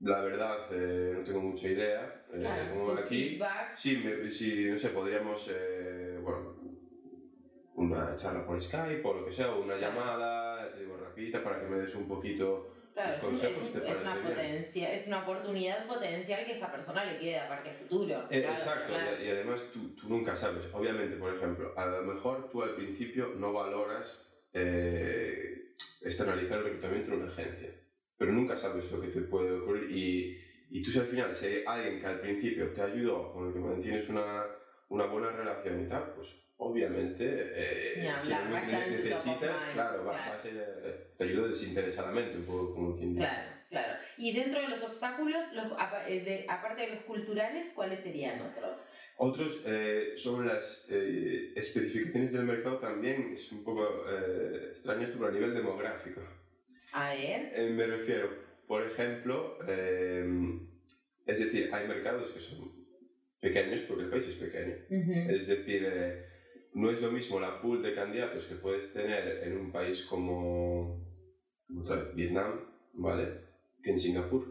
[0.00, 2.24] La verdad, eh, no tengo mucha idea.
[2.34, 3.76] eh, Claro, como aquí, feedback.
[3.76, 5.50] Sí, me- sí, no sé, podríamos,
[6.22, 6.54] bueno,
[7.74, 11.66] una charla por Skype o lo que sea, una llamada, te digo, rapidita para que
[11.66, 12.68] me des un poquito...
[12.92, 17.04] Claro, Los es, es te es una potencia, es una oportunidad potencial que esta persona
[17.04, 18.26] le quede aparte a futuro.
[18.30, 19.22] Eh, Claro, exacto, claro.
[19.22, 20.64] y, y además tú, tú nunca sabes.
[20.72, 27.12] Obviamente, por ejemplo, a lo mejor tú al principio no valoras eh, externalizar el reclutamiento
[27.12, 27.70] en una agencia,
[28.18, 31.34] pero nunca sabes lo que te puede ocurrir y, y y tú si al final,
[31.34, 34.42] si hay alguien que al principio te ayudó, con el que mantienes una,
[34.92, 36.28] una buena relación y tal, pues
[36.58, 40.04] obviamente, eh, Ni si hablar, va a realmente estar en tu top of necesitas, claro,
[40.04, 40.32] va, claro.
[40.34, 43.26] a ser, eh, te ayuda desinteresadamente, un poco como quien dice.
[43.26, 43.98] Claro, claro.
[44.18, 45.72] Y dentro de los obstáculos, los,
[46.06, 48.78] eh, de- aparte de los culturales, ¿cuáles serían otros?
[49.16, 55.16] Otros eh, sobre las eh, especificaciones del mercado también es un poco eh, extraño esto,
[55.18, 56.20] pero a nivel demográfico.
[56.92, 57.70] A ver.
[57.70, 58.28] Me refiero,
[58.66, 59.56] por ejemplo,
[61.24, 62.81] es decir, hay mercados que son
[63.42, 64.76] pequeños porque el país es pequeño.
[65.28, 66.24] Es decir, eh,
[66.74, 71.04] no es lo mismo la pool de candidatos que puedes tener en un país como
[71.68, 72.60] vez, Vietnam,
[72.94, 73.26] ¿vale?
[73.82, 74.44] Que en Singapur.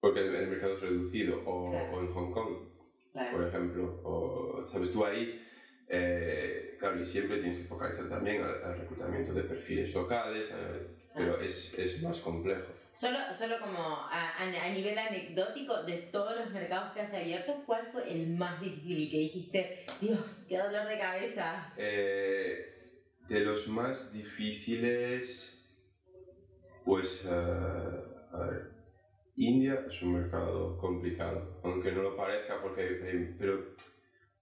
[0.00, 1.92] Porque el, el mercado es reducido, o, Claro.
[1.92, 2.54] o en Hong Kong,
[3.12, 3.32] Claro.
[3.36, 4.00] por ejemplo.
[4.04, 4.92] O, ¿Sabes?
[4.92, 5.36] Tú ahí,
[5.88, 10.86] eh, claro, y siempre tienes que focalizar también al, al reclutamiento de perfiles locales, eh,
[11.14, 12.72] pero es, es más complejo.
[12.92, 17.62] Solo, solo como a, a- a nivel anecdótico, de todos los mercados que has abierto,
[17.64, 21.72] ¿cuál fue el más difícil que dijiste, Dios, qué dolor de cabeza?
[21.76, 22.90] Eh,
[23.28, 25.74] de los más difíciles,
[26.84, 28.70] pues, eh, a ver,
[29.36, 33.74] India es un mercado complicado, aunque no lo parezca, porque hay- hay- pero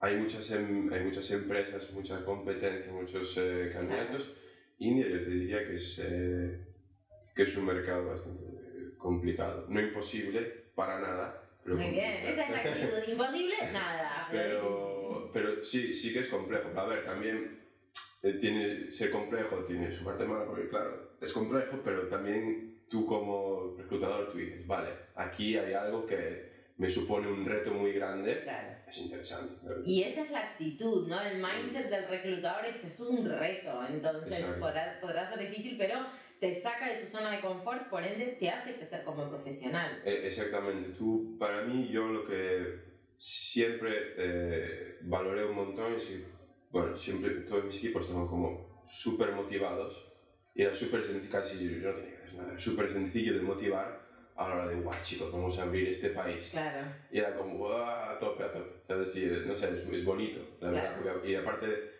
[0.00, 4.32] hay muchas, em- hay muchas empresas, mucha competencia, muchos eh, candidatos.
[4.78, 6.66] India yo te diría que es, eh,
[7.40, 10.40] que es un mercado bastante eh, complicado, no imposible
[10.74, 11.42] para nada.
[11.64, 12.34] Pero Muy bien, complicado.
[12.34, 13.12] esa es la actitud.
[13.12, 14.28] Imposible, nada.
[14.30, 16.68] Pero, pero sí, sí que es complejo.
[16.78, 17.58] A ver, también
[18.22, 23.06] eh, tiene, ser complejo tiene su parte mala, porque claro, es complejo, pero también tú
[23.06, 28.42] como reclutador tú dices, vale, aquí hay algo que me supone un reto muy grande,
[28.42, 28.68] Claro.
[28.86, 29.54] es interesante.
[29.84, 31.20] Y esa es la actitud, ¿no?
[31.22, 35.76] El mindset del reclutador es que esto es un reto, entonces podrá, podrá ser difícil,
[35.78, 35.96] pero
[36.40, 40.00] te saca de tu zona de confort, por ende te hace crecer como profesional.
[40.04, 40.90] Eh, exactamente.
[40.96, 42.80] Tú, para mí, yo lo que
[43.16, 46.24] siempre eh, valoré un montón es que,
[46.70, 50.06] bueno, siempre todos mis equipos estaban como súper motivados
[50.54, 53.42] y era súper sencillo, casi yo no tenía que hacer nada, era súper sencillo de
[53.42, 54.00] motivar
[54.36, 56.48] a la hora de, guau, chicos, vamos a abrir este país.
[56.52, 56.86] Claro.
[57.12, 58.80] Y era como, guau, a tope, a tope.
[58.88, 59.14] ¿Sabes?
[59.16, 61.02] Y, no sé, es, es bonito, la verdad.
[61.02, 61.12] Claro.
[61.20, 61.90] porque- y aparte,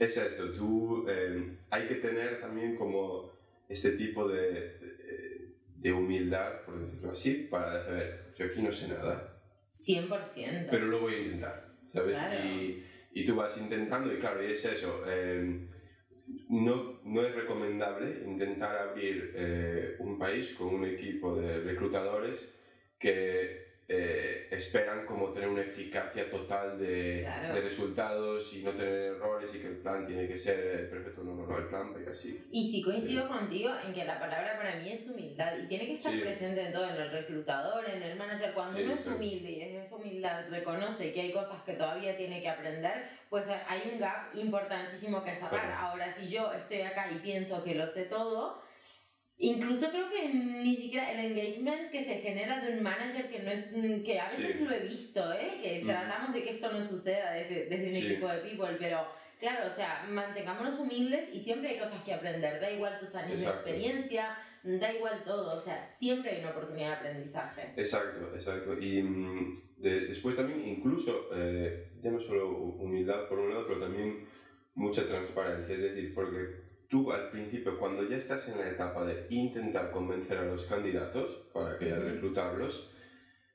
[0.00, 3.38] es esto, tú, eh, hay que tener también como
[3.70, 8.88] este tipo de, de, de humildad, por decirlo así, para saber, yo aquí no sé
[8.88, 9.40] nada,
[9.72, 10.66] 100%.
[10.70, 12.18] pero lo voy a intentar, ¿sabes?
[12.18, 12.44] Claro.
[12.46, 15.02] Y, y tú vas intentando, y claro, y es eso.
[15.08, 15.66] eh,
[16.48, 22.56] no, no es recomendable intentar abrir eh, un país con un equipo de reclutadores
[22.98, 27.54] que eh, esperan como tener una eficacia total de, Claro.
[27.56, 31.24] de resultados y no tener errores y que el plan tiene que ser perfecto.
[31.24, 32.46] No, no, no, el plan va a ir así.
[32.52, 35.94] Y sí coincido contigo en que la palabra para mí es humildad y tiene que
[35.94, 36.20] estar Sí.
[36.20, 38.52] presente en todo, en el reclutador, en el manager.
[38.54, 39.08] Cuando Sí, uno es sí.
[39.08, 43.46] humilde y desde esa humildad reconoce que hay cosas que todavía tiene que aprender, pues
[43.66, 45.50] hay un gap importantísimo que cerrar.
[45.66, 45.74] Claro.
[45.76, 48.62] Ahora, si yo estoy acá y pienso que lo sé todo,
[49.40, 53.50] incluso creo que ni siquiera el engagement que se genera de un manager que no
[53.50, 53.72] es
[54.04, 54.64] que a veces Sí.
[54.64, 55.58] lo he visto, ¿eh?
[55.62, 55.86] que Mm.
[55.86, 58.06] tratamos de que esto no suceda desde, desde un Sí.
[58.06, 62.60] equipo de people, pero Claro, o sea, mantengámonos humildes y siempre hay cosas que aprender.
[62.60, 63.64] Da igual tus años Exacto.
[63.64, 65.56] de experiencia, da igual todo.
[65.56, 67.72] O sea, siempre hay una oportunidad de aprendizaje.
[67.74, 68.78] Exacto, exacto.
[68.78, 73.80] Y mm, de- después también incluso, eh, ya no solo humildad por un lado, pero
[73.80, 74.28] también
[74.74, 75.74] mucha transparencia.
[75.74, 76.36] Es decir, porque
[76.90, 81.48] tú al principio, cuando ya estás en la etapa de intentar convencer a los candidatos
[81.54, 82.90] para que reclutarlos,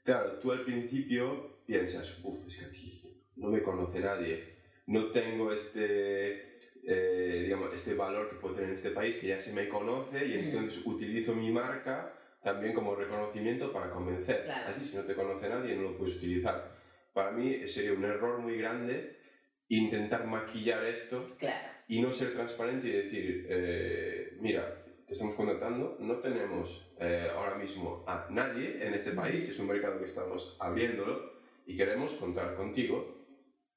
[0.03, 3.01] claro, tú al principio piensas, uff, es que aquí
[3.35, 4.55] no me conoce nadie.
[4.87, 9.39] No tengo este, eh, digamos, este valor que puedo tener en este país, que ya
[9.39, 10.39] se me conoce y Mm.
[10.45, 14.43] entonces utilizo mi marca también como reconocimiento para convencer.
[14.45, 14.69] Claro.
[14.75, 16.71] Así, si no te conoce nadie, no lo puedes utilizar.
[17.13, 19.17] Para mí sería un error muy grande
[19.67, 21.74] intentar maquillar esto Claro.
[21.87, 27.55] Y no ser transparente y decir, eh, mira, te estamos contratando, no tenemos eh, ahora
[27.55, 31.33] mismo a nadie en este país, es un mercado que estamos abriéndolo
[31.65, 33.13] y queremos contar contigo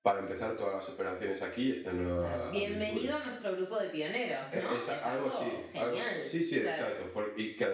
[0.01, 1.73] para empezar todas las operaciones aquí.
[1.73, 4.77] Esta nueva Bienvenido a nuestro grupo de pioneros, eh, ¿no?
[4.79, 6.25] es Es algo algo- Genial.
[6.25, 6.77] sí, sí, Claro.
[6.83, 7.12] exacto.
[7.12, 7.66] Por- y que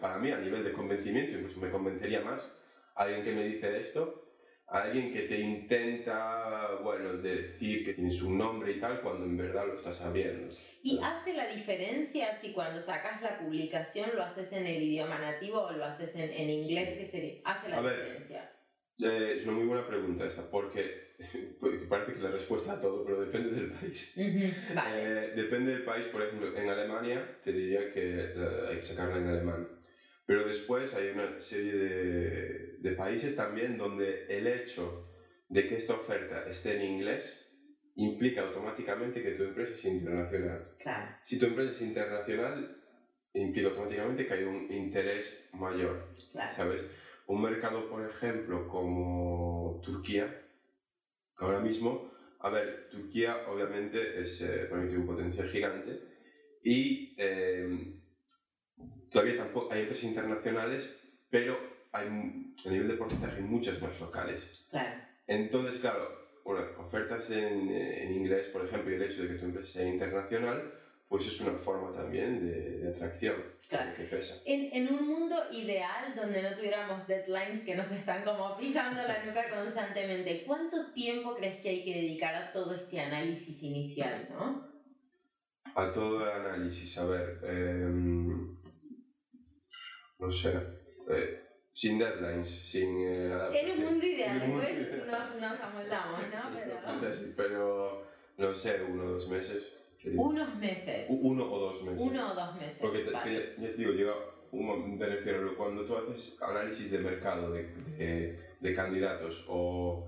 [0.00, 2.46] para mí, a nivel de convencimiento, incluso me convencería más
[2.94, 4.27] alguien que me dice esto,
[4.68, 9.66] alguien que te intenta, bueno, decir que tienes un nombre y tal, cuando en verdad
[9.66, 10.54] lo estás sabiendo.
[10.82, 15.60] ¿Y hace la diferencia si cuando sacas la publicación lo haces en el idioma nativo
[15.62, 16.98] o lo haces en, en inglés?
[16.98, 17.40] ¿Qué sería?
[17.44, 18.04] ¿Hace la A ver.
[18.04, 18.52] diferencia?
[19.00, 21.14] Eh, es una muy buena pregunta esta, porque
[21.88, 24.14] parece que la respuesta a todo, pero depende del país.
[24.74, 25.02] Vale.
[25.02, 29.18] Eh, depende del país, por ejemplo, en Alemania te diría que eh, hay que sacarla
[29.18, 29.68] en alemán.
[30.28, 35.08] Pero después hay una serie de, de países también donde el hecho
[35.48, 37.50] de que esta oferta esté en inglés
[37.94, 40.62] implica automáticamente que tu empresa es internacional.
[40.78, 41.16] Claro.
[41.22, 42.76] Si tu empresa es internacional,
[43.32, 46.54] implica automáticamente que hay un interés mayor, Claro.
[46.54, 46.82] ¿sabes?
[47.26, 50.44] Un mercado, por ejemplo, como Turquía,
[51.38, 56.00] ahora mismo, a ver, Turquía obviamente es, eh, para mí tiene un potencial gigante
[56.62, 57.94] y eh,
[59.10, 60.98] todavía tampoco hay empresas internacionales,
[61.30, 61.58] pero
[61.92, 64.66] hay, a nivel de porcentaje hay muchas más locales.
[64.70, 65.00] Claro.
[65.26, 66.08] Entonces, claro,
[66.44, 69.68] bueno, ofertas en, eh, en inglés, por ejemplo, y el hecho de que tu empresa
[69.68, 70.74] sea internacional,
[71.08, 73.36] pues es una forma también de, de atracción
[73.68, 73.90] Claro.
[73.94, 74.40] que pesa.
[74.46, 79.22] En, en un mundo ideal donde no tuviéramos deadlines que nos están como pisando la
[79.24, 84.66] nuca constantemente, ¿cuánto tiempo crees que hay que dedicar a todo este análisis inicial, no?
[85.74, 88.56] A todo el análisis, a ver, em,
[90.18, 90.52] no sé,
[91.08, 91.40] eh,
[91.72, 92.96] sin deadlines, sin...
[92.98, 93.12] eh,
[93.52, 96.50] En un mundo ideal, mundo después nos, nos amoldamos, ¿no?
[96.54, 98.02] Pero No sé si, pero
[98.36, 99.72] no sé, uno o dos meses.
[100.14, 102.02] unos meses, Uno o dos meses.
[102.02, 102.78] uno o dos meses.
[102.80, 103.30] Porque te- es vale.
[103.30, 104.12] que ya, ya te digo, llega
[104.50, 107.64] un me refiero, cuando tú haces análisis de mercado de,
[107.98, 110.04] de, de candidatos o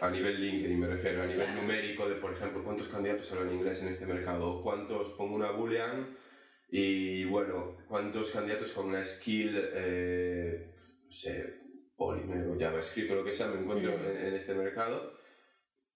[0.00, 1.60] a nivel LinkedIn, me refiero, a nivel Claro.
[1.62, 5.50] numérico de, por ejemplo, cuántos candidatos hablan inglés en este mercado o cuántos pongo una
[5.50, 6.16] boolean
[6.70, 10.70] y, bueno, cuántos candidatos con una skill, eh,
[11.06, 11.54] no sé,
[11.96, 14.04] Polymer o JavaScript o lo que sea me encuentro Mm.
[14.06, 15.14] en, en este mercado.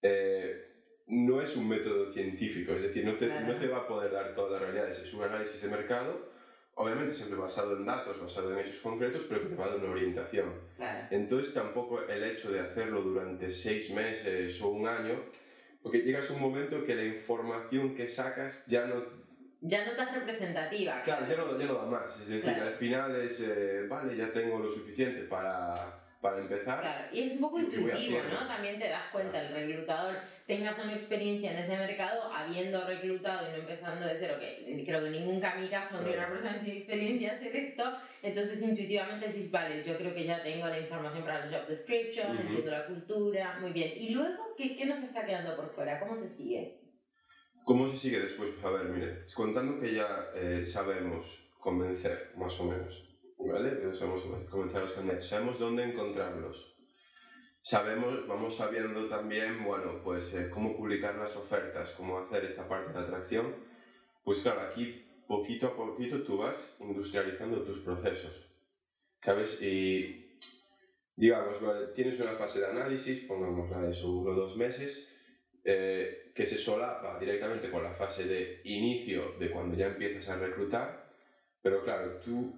[0.03, 0.69] Eh,
[1.07, 4.35] no es un método científico, es decir, no te, no te va a poder dar
[4.35, 6.31] todas las realidades, es un análisis de mercado,
[6.75, 9.79] obviamente siempre basado en datos, basado en hechos concretos, pero que te va a dar
[9.79, 10.53] una orientación.
[10.77, 11.09] Claro.
[11.11, 15.23] Entonces tampoco el hecho de hacerlo durante seis meses o un año,
[15.83, 19.05] porque llegas a un momento que la información que sacas ya no,
[19.65, 21.03] Ya no estás representativa.
[21.03, 22.65] claro, ya no, ya no da más, es decir, Claro.
[22.65, 25.73] al final es, eh, vale, ya tengo lo suficiente para,
[26.21, 26.81] para empezar.
[26.81, 28.23] Claro, y es un poco ¿Qué voy intuitivo?
[28.23, 28.47] ¿no?
[28.49, 33.51] También te das cuenta, el reclutador, tengas una experiencia en ese mercado, habiendo reclutado y
[33.53, 37.55] no empezando de cero, que creo que ningún kamikaze a una persona sin experiencia hacer
[37.55, 41.67] esto, entonces intuitivamente decís, vale, yo creo que ya tengo la información para el job
[41.67, 42.41] description, Ujú.
[42.41, 43.93] entiendo la cultura, muy bien.
[43.95, 45.99] Y luego, ¿qué, ¿qué nos está quedando por fuera?
[46.01, 46.82] ¿Cómo se sigue?
[47.65, 48.51] ¿Cómo se sigue después?
[48.65, 53.05] A ver, mire, contando que ya eh, sabemos convencer, más o menos,
[53.39, 53.81] ¿vale?
[53.85, 56.75] Ya sabemos convencer a los candidatos, sabemos dónde encontrarlos.
[57.61, 62.93] Sabemos, vamos sabiendo también, bueno, pues eh, cómo publicar las ofertas, cómo hacer esta parte
[62.93, 63.55] de atracción.
[64.25, 68.49] Pues claro, aquí poquito a poquito tú vas industrializando tus procesos,
[69.21, 69.63] ¿sabes?
[69.63, 70.37] Y
[71.15, 75.12] digamos, vale, tienes una fase de análisis, pongamos la de eso, uno o dos meses,
[75.65, 80.39] eh, que se solapa directamente con la fase de inicio de cuando ya empiezas a
[80.39, 81.11] reclutar,
[81.63, 82.53] pero claro, tú,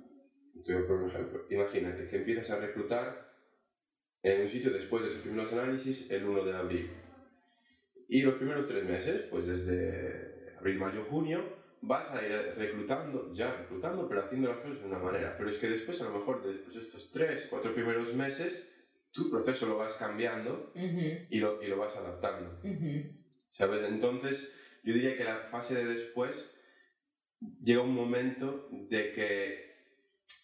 [0.65, 3.35] te voy a poner un ejemplo, imagínate que empiezas a reclutar
[4.23, 6.91] en un sitio después de sus primeros análisis el 1 de abril.
[8.09, 11.43] Y los primeros tres meses, pues desde abril, mayo, junio,
[11.83, 15.37] vas a ir reclutando, ya reclutando, pero haciendo las cosas de una manera.
[15.37, 18.84] Pero es que después, a lo mejor, después de estos tres, cuatro primeros meses,
[19.15, 22.59] tu proceso lo vas cambiando y lo, y lo vas adaptando.
[22.63, 23.15] ujú.
[23.53, 23.85] ¿Sabes?
[23.89, 26.61] Entonces, yo diría que la fase de después
[27.63, 29.75] llega un momento de que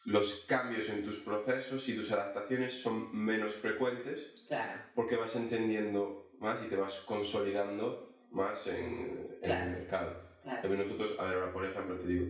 [0.04, 6.30] los cambios en tus procesos y tus adaptaciones son menos frecuentes Claro, porque vas entendiendo
[6.38, 10.16] más y te vas consolidando más en, el mercado.
[10.42, 10.62] claro.
[10.62, 12.26] También nosotros, a ver, ahora por ejemplo, te digo,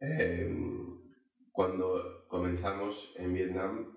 [0.00, 0.50] eh,
[1.52, 3.95] cuando comenzamos en Vietnam,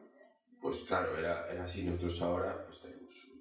[0.61, 1.83] pues claro, era, era así.
[1.83, 3.39] Nosotros ahora pues tenemos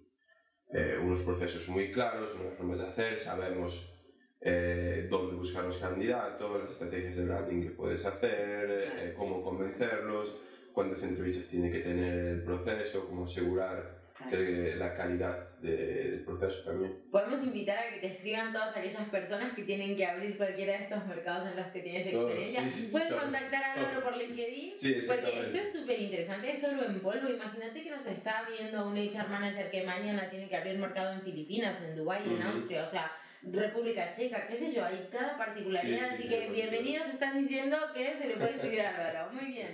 [0.71, 3.95] eh, unos procesos muy claros, unas formas de hacer, sabemos
[4.41, 10.39] eh, dónde buscar los candidatos, las estrategias de branding que puedes hacer, eh, cómo convencerlos,
[10.73, 13.98] cuántas entrevistas tiene que tener el proceso, cómo asegurar.
[14.29, 15.77] Que la calidad de-
[16.11, 17.03] del proceso también.
[17.11, 20.85] Podemos invitar a que te escriban todas aquellas personas que tienen que abrir cualquiera de
[20.85, 22.63] estos mercados en los que tienes experiencia.
[22.63, 24.75] sí, sí, Pueden contactar a Álvaro por LinkedIn.
[24.75, 27.29] Sí, Porque esto es súper interesante, es solo en polvo.
[27.29, 31.23] Imagínate que nos está viendo un HR manager que mañana tiene que abrir mercado en
[31.23, 32.49] Filipinas, en Dubái, en Ujú.
[32.59, 33.11] Austria, o sea,
[33.43, 36.11] República Checa, qué sé yo, hay cada particularidad.
[36.11, 39.33] Sí, sí, así sí, que bienvenidos están diciendo que se le puede escribir a Álvaro.
[39.33, 39.69] Muy bien.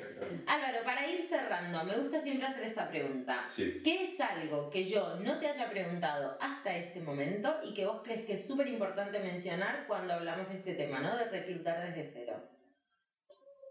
[0.46, 3.46] Álvaro, para ir cerrando, me gusta siempre hacer esta pregunta.
[3.48, 3.80] Sí.
[3.82, 8.02] ¿Qué es algo que yo no te haya preguntado hasta este momento y que vos
[8.04, 11.16] crees que es súper importante mencionar cuando hablamos de este tema, ¿no?
[11.16, 12.34] De reclutar desde cero.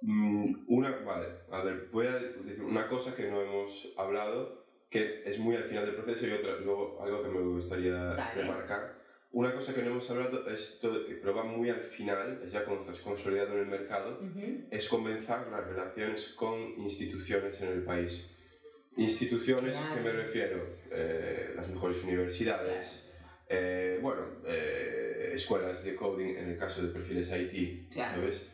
[0.01, 5.21] Mm, Una, vale, a ver, voy a decir una cosa que no hemos hablado, que
[5.25, 8.41] es muy al final del proceso y otra, luego algo que me gustaría Dale.
[8.41, 9.02] remarcar.
[9.33, 12.83] Una cosa que no hemos hablado, es todo, pero va muy al final, ya cuando
[12.83, 14.65] estás consolidado en el mercado, Ujú.
[14.69, 18.29] es comenzar las relaciones con instituciones en el país.
[18.95, 19.95] Instituciones, Claro.
[19.95, 20.77] que me refiero?
[20.91, 23.09] Eh, las mejores universidades,
[23.49, 28.21] eh, bueno, eh, escuelas de coding en el caso de perfiles IT, Claro.
[28.21, 28.45] ¿sabes?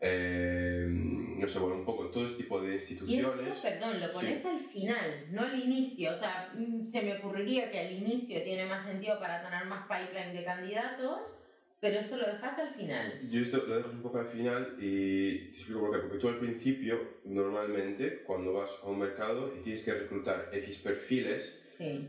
[0.00, 3.46] Eh, no sé, bueno, un poco todo este tipo de Y instituciones.
[3.48, 6.12] esto, perdón, lo pones al final, no al inicio.
[6.12, 9.86] O sea, mm, se me ocurriría que al inicio tiene más sentido para tener más
[9.88, 11.40] pipeline de candidatos,
[11.80, 13.28] pero esto lo dejas al final.
[13.30, 15.98] Yo esto lo dejo un poco al final y te explico por qué.
[16.02, 20.78] Porque tú al principio, normalmente, cuando vas a un mercado y tienes que reclutar X
[20.78, 22.08] perfiles, Sí,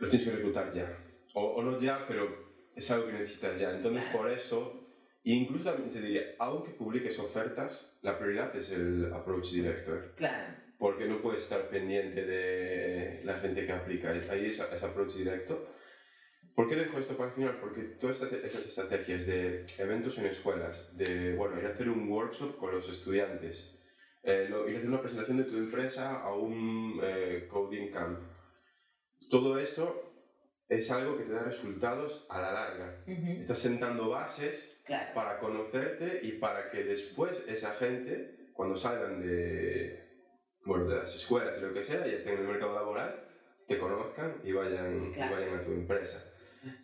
[0.00, 0.96] los tienes que reclutar ya.
[1.34, 3.70] O, o no ya, pero es algo que necesitas ya.
[3.76, 4.18] Entonces, Claro.
[4.18, 4.79] por eso,
[5.24, 10.12] e incluso también te diría, aunque publiques ofertas, la prioridad es el approach director.
[10.16, 10.54] claro.
[10.78, 14.12] Porque no puedes estar pendiente de la gente que aplica.
[14.30, 15.74] Ahí es, es approach directo.
[16.54, 17.58] ¿Por qué dejo esto para el final?
[17.60, 22.56] Porque todas estas estrategias de eventos en escuelas, de bueno, ir a hacer un workshop
[22.56, 23.78] con los estudiantes,
[24.22, 28.18] eh, lo- ir a hacer una presentación de tu empresa a un eh, coding camp,
[29.30, 30.09] todo esto
[30.70, 33.02] es algo que te da resultados a la larga.
[33.06, 35.12] Ujú, Estás sentando bases Claro.
[35.14, 40.00] para conocerte y para que después esa gente, cuando salgan de,
[40.64, 43.20] bueno, de las escuelas y lo que sea, y estén en el mercado laboral,
[43.66, 46.24] te conozcan y vayan, y vayan a tu empresa.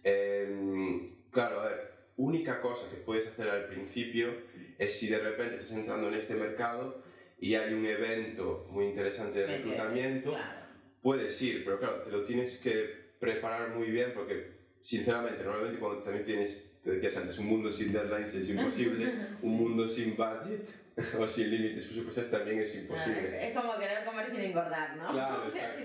[0.03, 4.35] Em, claro, a ver, única cosa que puedes hacer al principio
[4.79, 7.03] es si de repente estás entrando en este mercado
[7.39, 10.67] y hay un evento muy interesante de reclutamiento, Claro.
[11.03, 14.35] puedes ir, pero claro, te lo tienes que preparar muy bien porque,
[14.81, 19.13] sinceramente, normalmente cuando también tienes, te decías antes, un mundo sin deadlines es imposible,
[19.43, 20.65] un mundo sin budget
[21.19, 23.31] o sin límites presupuestarios también es imposible.
[23.35, 25.09] Ah, Es como querer comer sin engordar, ¿no?
[25.09, 25.83] Claro, exacto.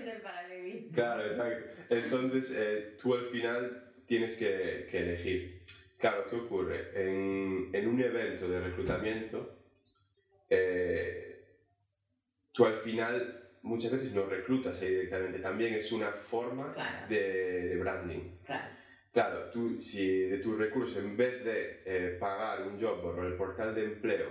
[0.94, 1.64] Claro, exacto.
[1.90, 5.62] Entonces, eh, tú al final tienes que, que elegir.
[5.98, 6.90] Claro, ¿qué ocurre?
[6.94, 9.58] En, en un evento de reclutamiento,
[10.50, 11.44] eh,
[12.52, 17.06] tú al final muchas veces no reclutas ahí directamente, también es una forma Claro.
[17.08, 18.38] de, de branding.
[18.44, 18.64] Claro.
[19.12, 23.34] Claro, tú si de tus recursos, en vez de eh, pagar un job o el
[23.34, 24.28] portal de empleo,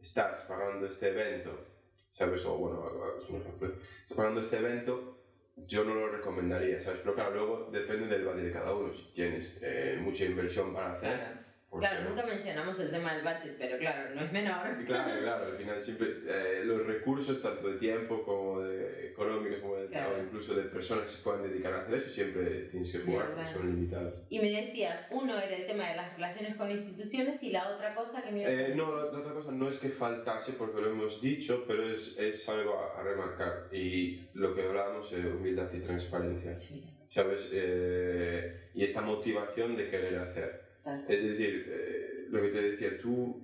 [0.00, 1.64] estás pagando este evento,
[2.10, 2.44] ¿sabes?
[2.44, 2.90] O bueno,
[3.22, 3.68] es un ejemplo,
[4.02, 5.22] estás pagando este evento,
[5.56, 7.00] yo no lo recomendaría, ¿sabes?
[7.00, 10.92] Pero claro, luego depende del budget de cada uno, si tienes eh, mucha inversión para
[10.94, 11.14] hacer.
[11.16, 11.45] Claro.
[11.70, 12.10] Claro, no.
[12.10, 14.84] nunca mencionamos el tema del budget, pero claro, no es menor.
[14.86, 19.76] Claro, claro, al final siempre eh, los recursos, tanto de tiempo como de económicos, como
[19.76, 20.14] de, Claro.
[20.16, 23.34] o incluso de personas que se puedan dedicar a hacer eso, siempre tienes que jugar,
[23.34, 24.14] porque son limitados.
[24.30, 27.94] Y me decías, uno era el tema de las relaciones con instituciones y la otra
[27.94, 30.90] cosa que me Eh, no, la, la otra cosa no es que faltase, porque lo
[30.90, 33.68] hemos dicho, pero es, es algo a, a remarcar.
[33.72, 37.48] Y lo que hablábamos de humildad y transparencia, Sí, ¿sabes?
[37.52, 40.64] Eh, y esta motivación de querer hacer.
[40.86, 41.04] Tal.
[41.08, 43.42] Es decir, eh, lo que te decía, tú,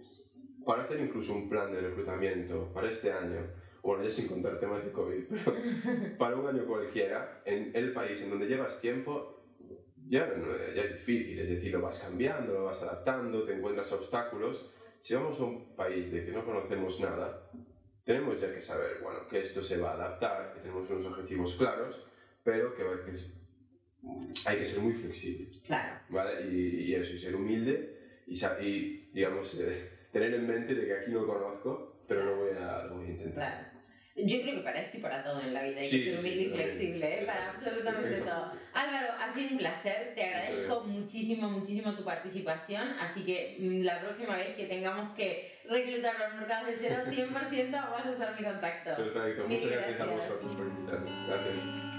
[0.64, 3.40] para hacer incluso un plan de reclutamiento para este año,
[3.82, 8.22] bueno, ya sin contar temas de COVID, pero para un año cualquiera, en el país
[8.22, 9.44] en donde llevas tiempo,
[10.08, 10.32] ya,
[10.74, 14.70] ya es difícil, es decir, lo vas cambiando, lo vas adaptando, te encuentras obstáculos.
[15.00, 17.50] Si vamos a un país de que no conocemos nada,
[18.04, 21.56] tenemos ya que saber, bueno, que esto se va a adaptar, que tenemos unos objetivos
[21.56, 22.04] claros,
[22.42, 23.18] pero que, que
[24.44, 25.46] hay que ser muy flexible.
[25.64, 26.46] Claro, ¿vale?
[26.50, 28.34] Y, y eso, y ser humilde y,
[28.64, 32.84] y digamos, eh, tener en mente de que aquí no conozco, pero lo voy a,
[32.84, 33.34] lo voy a intentar.
[33.34, 33.72] claro.
[34.14, 36.20] Yo creo que para esto y para todo en la vida hay Sí, que ser
[36.20, 37.24] sí, sí, humilde y flexible, ¿eh?
[37.24, 38.52] para absolutamente todo.
[38.74, 44.00] Álvaro, ha sido un placer, te agradezco muchísimo, muchísimo tu participación, así que mm, la
[44.02, 48.44] próxima vez que tengamos que reclutar los mercados de cero 100% vas a usar mi
[48.44, 48.96] contacto.
[48.96, 50.28] Perfecto, muchas gracias a gracias.
[50.28, 51.26] vosotros por invitarme.
[51.28, 51.91] Gracias.